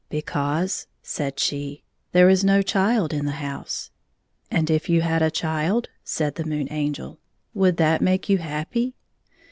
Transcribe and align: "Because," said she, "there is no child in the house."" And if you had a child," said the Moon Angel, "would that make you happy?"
"Because," 0.09 0.87
said 1.03 1.39
she, 1.39 1.83
"there 2.11 2.27
is 2.27 2.43
no 2.43 2.63
child 2.63 3.13
in 3.13 3.25
the 3.27 3.33
house."" 3.33 3.91
And 4.49 4.67
if 4.71 4.89
you 4.89 5.01
had 5.01 5.21
a 5.21 5.29
child," 5.29 5.89
said 6.03 6.33
the 6.33 6.43
Moon 6.43 6.67
Angel, 6.71 7.19
"would 7.53 7.77
that 7.77 8.01
make 8.01 8.27
you 8.27 8.39
happy?" 8.39 8.95